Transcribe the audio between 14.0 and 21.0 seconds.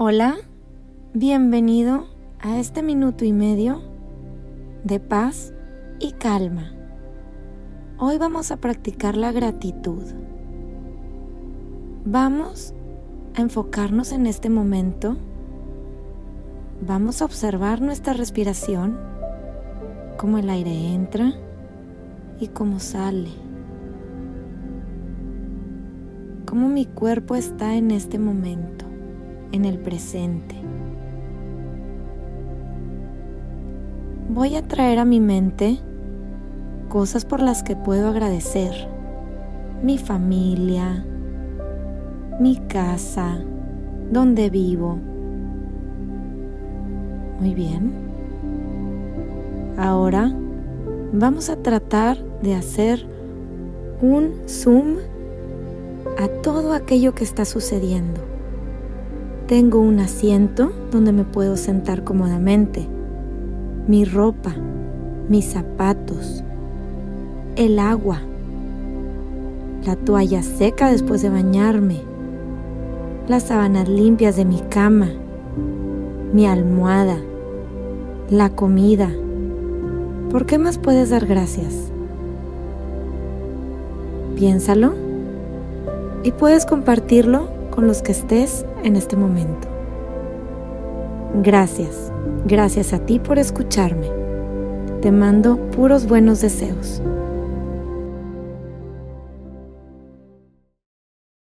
en este momento. Vamos a observar nuestra respiración, cómo el aire